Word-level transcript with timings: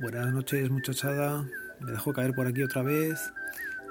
Buenas 0.00 0.32
noches 0.32 0.70
muchachada, 0.70 1.46
me 1.78 1.92
dejo 1.92 2.14
caer 2.14 2.32
por 2.32 2.46
aquí 2.46 2.62
otra 2.62 2.80
vez 2.80 3.34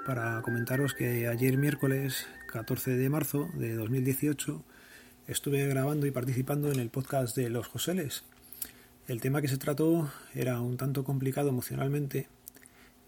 para 0.08 0.42
comentaros 0.42 0.96
que 0.96 1.28
ayer 1.28 1.56
miércoles 1.56 2.26
14 2.52 2.98
de 2.98 3.10
marzo 3.12 3.48
de 3.54 3.76
2018 3.76 4.64
estuve 5.28 5.68
grabando 5.68 6.08
y 6.08 6.12
participando 6.12 6.72
en 6.72 6.80
el 6.80 6.90
podcast 6.90 7.38
de 7.38 7.52
Los 7.52 7.68
Joseles. 7.68 8.24
El 9.08 9.22
tema 9.22 9.40
que 9.40 9.50
se 9.50 9.60
trató 9.60 10.12
era 10.34 10.60
un 10.62 10.78
tanto 10.78 11.04
complicado 11.04 11.50
emocionalmente, 11.50 12.28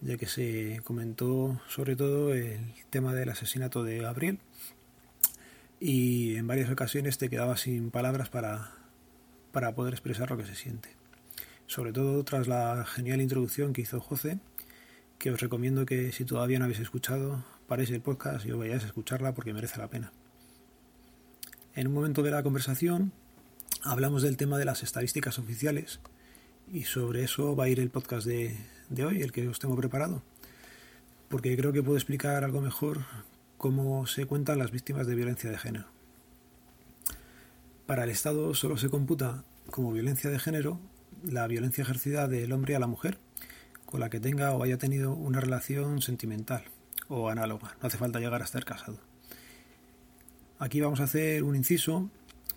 ya 0.02 0.18
que 0.18 0.28
se 0.28 0.82
comentó 0.84 1.60
sobre 1.68 1.96
todo 1.96 2.36
el 2.36 2.60
tema 2.92 3.16
del 3.16 3.30
asesinato 3.30 3.84
de 3.84 3.98
Gabriel 3.98 4.38
y 5.80 6.36
en 6.36 6.46
varias 6.46 6.70
ocasiones 6.70 7.18
te 7.18 7.32
quedaba 7.32 7.58
sin 7.58 7.90
palabras 7.90 8.30
para, 8.30 8.74
para 9.52 9.74
poder 9.74 9.96
expresar 9.96 10.30
lo 10.30 10.38
que 10.38 10.46
se 10.46 10.54
siente 10.54 11.01
sobre 11.72 11.94
todo 11.94 12.22
tras 12.26 12.50
la 12.50 12.84
genial 12.84 13.22
introducción 13.22 13.72
que 13.72 13.82
hizo 13.82 14.02
José, 14.02 14.40
que 15.18 15.32
os 15.32 15.40
recomiendo 15.40 15.86
que 15.86 16.12
si 16.12 16.26
todavía 16.26 16.60
no 16.60 16.66
habéis 16.66 16.82
escuchado, 16.82 17.46
paréis 17.66 17.92
el 17.92 18.02
podcast 18.02 18.46
y 18.46 18.52
os 18.52 18.60
vayáis 18.60 18.84
a 18.84 18.88
escucharla 18.88 19.34
porque 19.34 19.54
merece 19.54 19.80
la 19.80 19.88
pena. 19.88 20.12
En 21.74 21.88
un 21.88 21.94
momento 21.94 22.24
de 22.24 22.32
la 22.32 22.44
conversación 22.44 23.14
hablamos 23.84 24.22
del 24.22 24.36
tema 24.36 24.58
de 24.58 24.66
las 24.66 24.84
estadísticas 24.84 25.40
oficiales 25.40 26.02
y 26.70 26.84
sobre 26.84 27.24
eso 27.24 27.56
va 27.56 27.64
a 27.64 27.70
ir 27.70 27.80
el 27.80 27.90
podcast 27.90 28.28
de, 28.28 28.54
de 28.90 29.06
hoy, 29.06 29.22
el 29.22 29.32
que 29.32 29.48
os 29.48 29.60
tengo 29.60 29.78
preparado, 29.78 30.24
porque 31.30 31.56
creo 31.56 31.72
que 31.72 31.84
puedo 31.84 31.98
explicar 31.98 32.44
algo 32.44 32.60
mejor 32.60 33.06
cómo 33.58 34.08
se 34.08 34.26
cuentan 34.26 34.60
las 34.60 34.72
víctimas 34.72 35.08
de 35.08 35.16
violencia 35.16 35.50
de 35.50 35.58
género. 35.58 35.86
Para 37.86 38.04
el 38.04 38.10
Estado 38.10 38.56
solo 38.56 38.76
se 38.76 38.90
computa 38.90 39.46
como 39.70 39.94
violencia 39.94 40.30
de 40.30 40.38
género 40.38 40.82
la 41.24 41.48
violencia 41.48 41.84
ejercida 41.84 42.28
del 42.28 42.52
hombre 42.52 42.76
a 42.76 42.80
la 42.80 42.88
mujer 42.88 43.18
con 43.86 44.00
la 44.00 44.10
que 44.10 44.20
tenga 44.20 44.54
o 44.54 44.64
haya 44.64 44.78
tenido 44.78 45.14
una 45.14 45.42
relación 45.42 46.02
sentimental 46.02 46.64
o 47.10 47.30
análoga. 47.30 47.76
No 47.82 47.88
hace 47.88 47.98
falta 47.98 48.20
llegar 48.20 48.42
a 48.42 48.46
estar 48.46 48.64
casado. 48.64 49.00
Aquí 50.60 50.80
vamos 50.80 51.02
a 51.02 51.04
hacer 51.04 51.44
un 51.44 51.56
inciso 51.56 52.10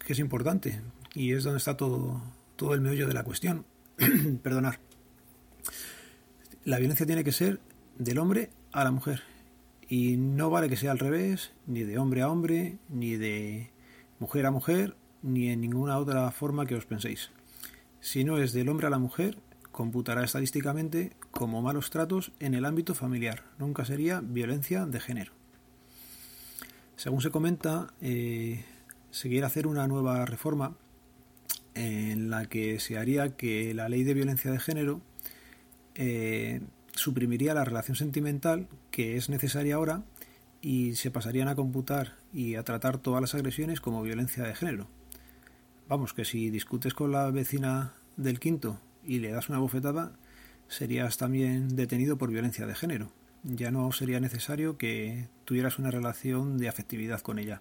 que 0.07 0.13
es 0.13 0.19
importante 0.19 0.81
y 1.15 1.33
es 1.33 1.43
donde 1.43 1.59
está 1.59 1.77
todo, 1.77 2.23
todo 2.57 2.75
el 2.75 2.81
meollo 2.81 3.09
de 3.09 3.15
la 3.15 3.25
cuestión. 3.25 3.67
Perdonar. 4.43 4.79
La 6.65 6.79
violencia 6.79 7.05
tiene 7.05 7.25
que 7.25 7.33
ser 7.33 7.61
del 7.99 8.19
hombre 8.19 8.51
a 8.73 8.85
la 8.85 8.91
mujer. 8.91 9.23
Y 9.89 10.17
no 10.17 10.51
vale 10.51 10.69
que 10.69 10.77
sea 10.77 10.93
al 10.93 10.99
revés, 10.99 11.53
ni 11.67 11.83
de 11.83 11.99
hombre 11.99 12.23
a 12.23 12.31
hombre, 12.31 12.79
ni 12.89 13.17
de 13.17 13.71
mujer 14.19 14.47
a 14.47 14.51
mujer, 14.51 14.97
ni 15.23 15.51
en 15.51 15.61
ninguna 15.61 15.99
otra 15.99 16.31
forma 16.31 16.65
que 16.65 16.75
os 16.75 16.87
penséis. 16.87 17.31
Si 18.05 18.23
no 18.23 18.37
es 18.37 18.53
del 18.53 18.69
hombre 18.69 18.87
a 18.87 18.91
la 18.91 18.99
mujer, 18.99 19.39
computará 19.73 20.23
estadísticamente 20.23 21.13
como 21.31 21.63
malos 21.63 21.89
tratos 21.89 22.33
en 22.39 22.53
el 22.53 22.67
ámbito 22.67 22.95
familiar. 22.95 23.45
Nunca 23.59 23.87
sería 23.87 24.21
violencia 24.21 24.85
de 24.85 25.01
género. 25.01 25.33
Según 26.97 27.23
se 27.23 27.31
comenta, 27.31 27.95
eh, 28.03 28.63
se 29.11 29.31
quiere 29.31 29.47
hacer 29.47 29.67
una 29.67 29.89
nueva 29.89 30.27
reforma 30.27 30.77
en 31.75 32.29
la 32.29 32.45
que 32.45 32.79
se 32.79 32.99
haría 32.99 33.39
que 33.39 33.73
la 33.73 33.89
ley 33.89 34.05
de 34.05 34.13
violencia 34.13 34.51
de 34.51 34.61
género 34.61 35.01
eh, 35.95 36.61
suprimiría 36.93 37.55
la 37.55 37.65
relación 37.65 37.97
sentimental 37.97 38.69
que 38.91 39.17
es 39.17 39.31
necesaria 39.31 39.77
ahora 39.77 40.03
y 40.61 40.97
se 40.97 41.11
pasarían 41.11 41.49
a 41.49 41.55
computar 41.55 42.17
y 42.35 42.57
a 42.57 42.65
tratar 42.65 42.99
todas 42.99 43.23
las 43.23 43.35
agresiones 43.35 43.81
como 43.81 44.03
violencia 44.03 44.45
de 44.45 44.55
género. 44.55 44.89
Vamos, 45.89 46.15
que 46.15 46.25
si 46.25 46.51
discutes 46.51 46.95
con 46.95 47.13
la 47.13 47.31
vecina 47.31 47.93
del 48.17 48.41
quinto 48.41 48.81
y 49.05 49.19
le 49.19 49.31
das 49.31 49.51
una 49.51 49.59
bofetada, 49.59 50.13
serías 50.69 51.19
también 51.19 51.77
detenido 51.77 52.17
por 52.17 52.31
violencia 52.31 52.67
de 52.67 52.75
género. 52.75 53.11
Ya 53.43 53.71
no 53.71 53.93
sería 53.93 54.19
necesario 54.19 54.79
que 54.79 55.29
tuvieras 55.45 55.79
una 55.79 55.91
relación 55.91 56.57
de 56.57 56.69
afectividad 56.69 57.21
con 57.21 57.39
ella. 57.39 57.61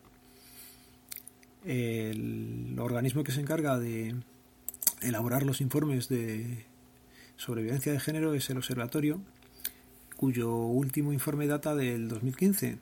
El 1.66 2.78
organismo 2.80 3.24
que 3.24 3.34
se 3.34 3.42
encarga 3.42 3.78
de 3.78 4.16
elaborar 5.02 5.44
los 5.44 5.60
informes 5.60 6.08
de, 6.08 6.66
sobre 7.36 7.64
violencia 7.64 7.92
de 7.92 8.00
género 8.00 8.34
es 8.34 8.50
el 8.50 8.58
Observatorio, 8.58 9.20
cuyo 10.16 10.56
último 10.56 11.12
informe 11.12 11.48
data 11.48 11.76
del 11.76 12.08
2015. 12.08 12.78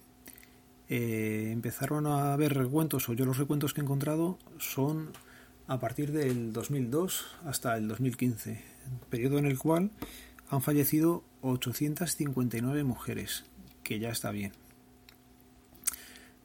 Eh, 0.90 1.50
empezaron 1.52 2.06
a 2.06 2.34
haber 2.34 2.54
recuentos, 2.54 3.10
o 3.10 3.14
yo 3.14 3.26
los 3.26 3.38
recuentos 3.38 3.74
que 3.74 3.82
he 3.82 3.84
encontrado 3.84 4.38
son 4.60 5.14
a 5.72 5.80
partir 5.80 6.12
del 6.12 6.52
2002 6.52 7.28
hasta 7.46 7.78
el 7.78 7.88
2015, 7.88 8.62
periodo 9.10 9.38
en 9.38 9.46
el 9.46 9.58
cual 9.58 9.90
han 10.50 10.62
fallecido 10.62 11.24
859 11.44 12.84
mujeres, 12.84 13.46
que 13.82 13.98
ya 13.98 14.10
está 14.10 14.32
bien. 14.32 14.52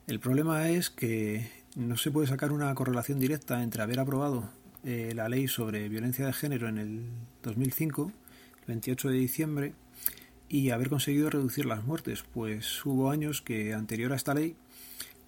El 0.06 0.20
problema 0.20 0.68
es 0.68 0.90
que 0.90 1.50
no 1.74 1.96
se 1.96 2.12
puede 2.12 2.28
sacar 2.28 2.52
una 2.52 2.72
correlación 2.76 3.18
directa 3.18 3.64
entre 3.64 3.82
haber 3.82 3.98
aprobado 3.98 4.48
eh, 4.84 5.10
la 5.12 5.28
ley 5.28 5.48
sobre 5.48 5.88
violencia 5.88 6.24
de 6.24 6.32
género 6.32 6.68
en 6.68 6.78
el 6.78 7.02
2005, 7.42 8.12
el 8.60 8.66
28 8.68 9.08
de 9.08 9.16
diciembre, 9.16 9.72
y 10.48 10.70
haber 10.70 10.88
conseguido 10.88 11.30
reducir 11.30 11.66
las 11.66 11.82
muertes, 11.82 12.22
pues 12.32 12.86
hubo 12.86 13.10
años 13.10 13.42
que 13.42 13.74
anterior 13.74 14.12
a 14.12 14.16
esta 14.16 14.34
ley 14.34 14.54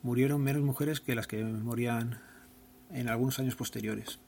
murieron 0.05 0.41
menos 0.41 0.63
mujeres 0.63 1.01
que 1.01 1.17
las 1.17 1.27
que 1.27 1.43
morían 1.43 2.28
en 2.91 3.09
algunos 3.09 3.39
años 3.39 3.55
posteriores. 3.55 4.19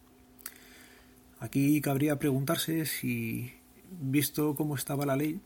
Aquí 1.38 1.80
cabría 1.80 2.18
preguntarse 2.18 2.84
si, 2.86 3.52
visto 4.00 4.54
cómo 4.54 4.74
estaba 4.74 5.06
la 5.06 5.16
ley, 5.16 5.40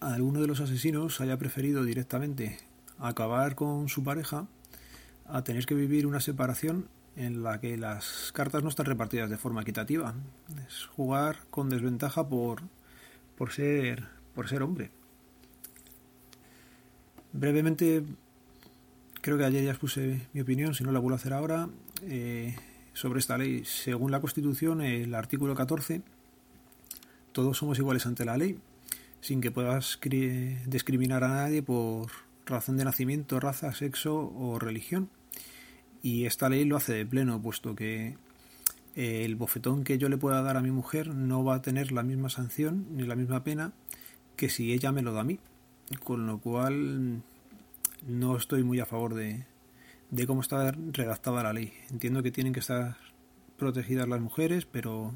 alguno 0.00 0.40
de 0.40 0.46
los 0.46 0.60
asesinos 0.60 1.20
haya 1.20 1.38
preferido 1.38 1.84
directamente 1.84 2.58
acabar 2.98 3.54
con 3.54 3.88
su 3.88 4.04
pareja 4.04 4.46
a 5.26 5.42
tener 5.42 5.66
que 5.66 5.74
vivir 5.74 6.06
una 6.06 6.20
separación 6.20 6.88
en 7.16 7.42
la 7.42 7.60
que 7.60 7.76
las 7.76 8.30
cartas 8.32 8.62
no 8.62 8.68
están 8.68 8.86
repartidas 8.86 9.30
de 9.30 9.36
forma 9.36 9.62
equitativa. 9.62 10.14
Es 10.66 10.86
jugar 10.86 11.38
con 11.50 11.68
desventaja 11.68 12.28
por, 12.28 12.62
por, 13.36 13.52
ser, 13.52 14.08
por 14.34 14.48
ser 14.48 14.62
hombre. 14.62 14.90
Brevemente, 17.32 18.04
creo 19.20 19.38
que 19.38 19.44
ayer 19.44 19.64
ya 19.64 19.70
expuse 19.70 20.26
mi 20.32 20.40
opinión, 20.40 20.74
si 20.74 20.84
no 20.84 20.92
la 20.92 20.98
vuelvo 20.98 21.16
a 21.16 21.18
hacer 21.18 21.32
ahora. 21.32 21.68
Eh, 22.02 22.54
sobre 22.92 23.20
esta 23.20 23.38
ley. 23.38 23.64
Según 23.64 24.10
la 24.10 24.20
Constitución, 24.20 24.80
el 24.80 25.14
artículo 25.14 25.54
14, 25.54 26.02
todos 27.32 27.56
somos 27.56 27.78
iguales 27.78 28.06
ante 28.06 28.24
la 28.24 28.36
ley, 28.36 28.58
sin 29.20 29.40
que 29.40 29.50
puedas 29.50 29.98
discriminar 30.66 31.24
a 31.24 31.28
nadie 31.28 31.62
por 31.62 32.10
razón 32.46 32.76
de 32.76 32.84
nacimiento, 32.84 33.40
raza, 33.40 33.72
sexo 33.72 34.32
o 34.36 34.58
religión. 34.58 35.08
Y 36.02 36.24
esta 36.24 36.48
ley 36.48 36.64
lo 36.64 36.76
hace 36.76 36.94
de 36.94 37.06
pleno, 37.06 37.40
puesto 37.40 37.74
que 37.74 38.16
eh, 38.96 39.24
el 39.24 39.36
bofetón 39.36 39.84
que 39.84 39.98
yo 39.98 40.08
le 40.08 40.16
pueda 40.16 40.42
dar 40.42 40.56
a 40.56 40.62
mi 40.62 40.70
mujer 40.70 41.14
no 41.14 41.44
va 41.44 41.56
a 41.56 41.62
tener 41.62 41.92
la 41.92 42.02
misma 42.02 42.28
sanción 42.28 42.86
ni 42.96 43.04
la 43.04 43.16
misma 43.16 43.44
pena 43.44 43.72
que 44.36 44.48
si 44.48 44.72
ella 44.72 44.92
me 44.92 45.02
lo 45.02 45.12
da 45.12 45.20
a 45.20 45.24
mí. 45.24 45.38
Con 46.04 46.26
lo 46.26 46.38
cual 46.38 47.22
no 48.06 48.36
estoy 48.36 48.62
muy 48.62 48.80
a 48.80 48.86
favor 48.86 49.14
de, 49.14 49.44
de 50.10 50.26
cómo 50.26 50.40
está 50.40 50.72
redactada 50.72 51.42
la 51.42 51.52
ley. 51.52 51.72
Entiendo 51.90 52.22
que 52.22 52.30
tienen 52.30 52.52
que 52.52 52.60
estar 52.60 52.96
protegidas 53.56 54.08
las 54.08 54.20
mujeres, 54.20 54.66
pero 54.66 55.14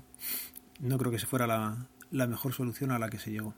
no 0.80 0.98
creo 0.98 1.10
que 1.10 1.18
se 1.18 1.26
fuera 1.26 1.46
la, 1.46 1.86
la 2.10 2.26
mejor 2.26 2.52
solución 2.52 2.90
a 2.90 2.98
la 2.98 3.10
que 3.10 3.18
se 3.18 3.30
llegó. 3.30 3.54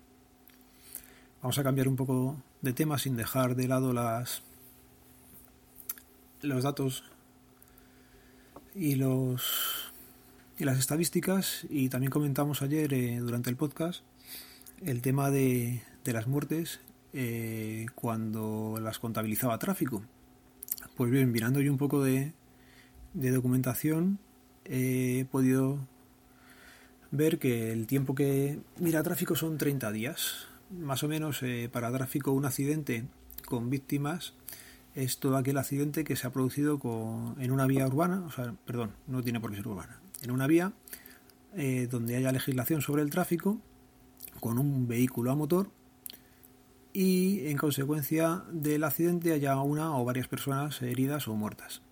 Vamos 1.42 1.58
a 1.58 1.62
cambiar 1.62 1.88
un 1.88 1.97
poco 1.97 2.42
de 2.62 2.72
tema 2.72 2.98
sin 2.98 3.16
dejar 3.16 3.54
de 3.54 3.69
lado 3.69 3.92
las 3.92 4.42
los 6.42 6.64
datos 6.64 7.04
y 8.74 8.94
los 8.94 9.92
y 10.59 10.65
las 10.65 10.78
estadísticas 10.78 11.66
y 11.68 11.89
también 11.89 12.10
comentamos 12.10 12.62
ayer 12.62 12.92
eh, 12.92 13.18
durante 13.18 13.50
el 13.50 13.56
podcast 13.56 14.03
el 14.84 15.03
tema 15.03 15.30
de, 15.30 15.82
de 16.04 16.12
las 16.12 16.27
muertes 16.27 16.80
eh, 17.12 17.86
cuando 17.94 18.78
las 18.80 18.98
contabilizaba 18.98 19.59
tráfico 19.59 20.03
pues 20.97 21.10
bien, 21.10 21.31
mirando 21.31 21.60
yo 21.60 21.71
un 21.71 21.78
poco 21.78 22.03
de, 22.03 22.33
documentación, 23.13 24.19
he 24.65 25.27
podido 25.31 25.78
ver 27.10 27.39
que 27.39 27.72
el 27.72 27.87
tiempo 27.87 28.15
que 28.15 28.59
mira 28.78 29.03
tráfico 29.03 29.37
son 29.37 29.59
30 29.59 29.93
días. 29.93 30.47
Más 30.71 31.04
o 31.04 31.09
menos 31.09 31.43
eh, 31.43 31.69
para 31.71 31.93
tráfico 31.93 32.33
un 32.33 32.45
accidente 32.45 33.04
con 33.47 33.71
víctimas 33.71 34.34
es 34.95 35.19
todo 35.19 35.37
aquel 35.37 35.59
accidente 35.59 36.03
que 36.03 36.16
se 36.16 36.27
ha 36.27 36.33
producido 36.33 36.81
en 37.39 37.51
una 37.51 37.66
vía 37.66 37.87
urbana, 37.87 38.25
o 38.27 38.31
sea, 38.31 38.54
perdón, 38.65 38.92
no 39.07 39.22
tiene 39.22 39.39
por 39.39 39.51
qué 39.51 39.59
ser 39.59 39.69
urbana, 39.69 40.01
en 40.22 40.31
una 40.31 40.47
vía 40.47 40.72
eh, 41.54 41.87
donde 41.91 42.16
haya 42.16 42.33
legislación 42.33 42.81
sobre 42.81 43.03
el 43.03 43.10
tráfico 43.10 43.60
con 44.41 44.59
un 44.59 44.89
vehículo 44.89 45.31
a 45.31 45.37
motor 45.37 45.71
y 46.98 47.47
en 47.48 47.59
consecuencia 47.59 48.45
del 48.51 48.83
accidente 48.83 49.34
haya 49.34 49.60
una 49.60 49.95
o 49.98 50.04
varias 50.07 50.28
personas 50.28 50.81
heridas 50.81 51.28
o 51.28 51.34
muertas. 51.34 51.83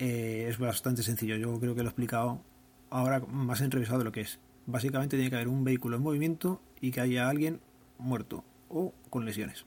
Eh, 0.00 0.48
es 0.48 0.58
bastante 0.58 1.04
sencillo, 1.04 1.36
yo 1.36 1.56
creo 1.60 1.76
que 1.76 1.84
lo 1.84 1.90
he 1.90 1.92
explicado 1.92 2.42
ahora 2.90 3.20
más 3.20 3.60
enrevesado 3.60 4.00
de 4.00 4.04
lo 4.04 4.10
que 4.10 4.22
es. 4.22 4.40
Básicamente 4.66 5.16
tiene 5.16 5.30
que 5.30 5.36
haber 5.36 5.46
un 5.46 5.62
vehículo 5.62 5.94
en 5.94 6.02
movimiento 6.02 6.60
y 6.80 6.90
que 6.90 7.00
haya 7.00 7.28
alguien 7.28 7.60
muerto 7.96 8.42
o 8.68 8.92
con 9.08 9.24
lesiones. 9.24 9.66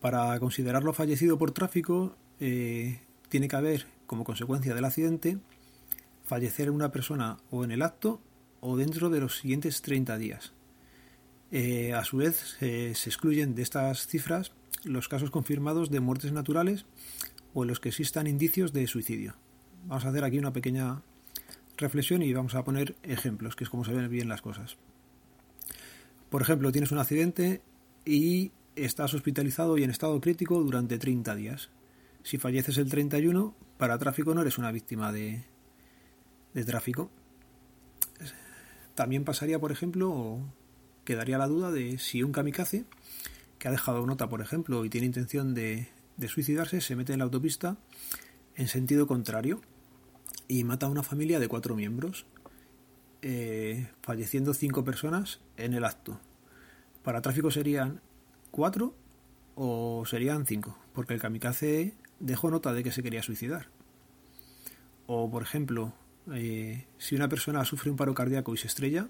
Para 0.00 0.38
considerarlo 0.38 0.92
fallecido 0.92 1.36
por 1.36 1.50
tráfico, 1.50 2.14
eh, 2.38 3.00
tiene 3.30 3.48
que 3.48 3.56
haber, 3.56 3.86
como 4.06 4.22
consecuencia 4.22 4.76
del 4.76 4.84
accidente, 4.84 5.38
fallecer 6.24 6.70
una 6.70 6.92
persona 6.92 7.36
o 7.50 7.64
en 7.64 7.72
el 7.72 7.82
acto 7.82 8.20
o 8.60 8.76
dentro 8.76 9.10
de 9.10 9.18
los 9.18 9.38
siguientes 9.38 9.82
30 9.82 10.18
días. 10.18 10.52
Eh, 11.50 11.92
a 11.92 12.04
su 12.04 12.16
vez, 12.18 12.56
se 12.58 12.90
excluyen 12.90 13.54
de 13.54 13.62
estas 13.62 14.06
cifras 14.06 14.52
los 14.84 15.08
casos 15.08 15.30
confirmados 15.30 15.90
de 15.90 16.00
muertes 16.00 16.32
naturales 16.32 16.84
o 17.54 17.62
en 17.62 17.68
los 17.68 17.80
que 17.80 17.88
existan 17.88 18.26
indicios 18.26 18.72
de 18.72 18.86
suicidio. 18.86 19.36
Vamos 19.86 20.04
a 20.04 20.08
hacer 20.08 20.24
aquí 20.24 20.38
una 20.38 20.52
pequeña 20.52 21.02
reflexión 21.76 22.22
y 22.22 22.32
vamos 22.32 22.54
a 22.54 22.64
poner 22.64 22.96
ejemplos, 23.02 23.56
que 23.56 23.64
es 23.64 23.70
como 23.70 23.84
se 23.84 23.92
ven 23.92 24.08
bien 24.10 24.28
las 24.28 24.42
cosas. 24.42 24.76
Por 26.30 26.42
ejemplo, 26.42 26.72
tienes 26.72 26.92
un 26.92 26.98
accidente 26.98 27.62
y 28.04 28.52
estás 28.76 29.14
hospitalizado 29.14 29.78
y 29.78 29.84
en 29.84 29.90
estado 29.90 30.20
crítico 30.20 30.62
durante 30.62 30.98
30 30.98 31.34
días. 31.34 31.70
Si 32.22 32.38
falleces 32.38 32.78
el 32.78 32.88
31, 32.88 33.54
para 33.76 33.98
tráfico 33.98 34.34
no 34.34 34.40
eres 34.40 34.58
una 34.58 34.72
víctima 34.72 35.12
de, 35.12 35.44
de 36.54 36.64
tráfico. 36.64 37.10
También 38.94 39.24
pasaría, 39.24 39.58
por 39.58 39.72
ejemplo, 39.72 40.40
quedaría 41.04 41.38
la 41.38 41.48
duda 41.48 41.70
de 41.70 41.98
si 41.98 42.22
un 42.22 42.32
kamikaze 42.32 42.84
que 43.58 43.68
ha 43.68 43.70
dejado 43.70 44.04
nota, 44.06 44.28
por 44.28 44.40
ejemplo, 44.40 44.84
y 44.84 44.90
tiene 44.90 45.06
intención 45.06 45.54
de, 45.54 45.88
suicidarse, 46.28 46.80
se 46.80 46.96
mete 46.96 47.12
en 47.12 47.20
la 47.20 47.24
autopista 47.24 47.76
en 48.56 48.68
sentido 48.68 49.06
contrario 49.06 49.60
y 50.48 50.64
mata 50.64 50.86
a 50.86 50.90
una 50.90 51.02
familia 51.02 51.40
de 51.40 51.48
cuatro 51.48 51.74
miembros, 51.74 52.26
eh, 53.22 53.88
falleciendo 54.02 54.54
cinco 54.54 54.84
personas 54.84 55.40
en 55.56 55.74
el 55.74 55.84
acto. 55.84 56.20
Para 57.02 57.22
tráfico 57.22 57.50
serían 57.50 58.00
cuatro 58.50 58.94
o 59.54 60.04
serían 60.06 60.46
cinco, 60.46 60.78
porque 60.92 61.14
el 61.14 61.20
kamikaze 61.20 61.94
dejó 62.20 62.50
nota 62.50 62.72
de 62.72 62.82
que 62.82 62.92
se 62.92 63.02
quería 63.02 63.22
suicidar. 63.22 63.68
O, 65.06 65.30
por 65.30 65.42
ejemplo, 65.42 65.94
eh, 66.32 66.86
si 66.98 67.14
una 67.14 67.28
persona 67.28 67.64
sufre 67.64 67.90
un 67.90 67.96
paro 67.96 68.14
cardíaco 68.14 68.54
y 68.54 68.56
se 68.56 68.66
estrella, 68.66 69.08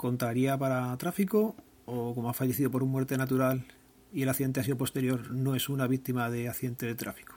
contaría 0.00 0.56
para 0.56 0.96
tráfico 0.96 1.54
o 1.84 2.14
como 2.14 2.30
ha 2.30 2.32
fallecido 2.32 2.70
por 2.70 2.82
un 2.82 2.88
muerte 2.88 3.18
natural 3.18 3.66
y 4.14 4.22
el 4.22 4.30
accidente 4.30 4.60
ha 4.60 4.62
sido 4.64 4.78
posterior, 4.78 5.30
no 5.30 5.54
es 5.54 5.68
una 5.68 5.86
víctima 5.86 6.30
de 6.30 6.48
accidente 6.48 6.86
de 6.86 6.94
tráfico. 6.94 7.34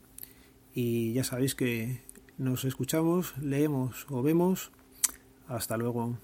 Y 0.74 1.14
ya 1.14 1.24
sabéis 1.24 1.56
que 1.56 2.02
nos 2.38 2.66
escuchamos, 2.66 3.36
leemos 3.38 4.06
o 4.10 4.22
vemos. 4.22 4.72
Hasta 5.48 5.78
luego. 5.78 6.18